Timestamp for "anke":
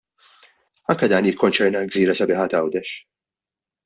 0.93-1.09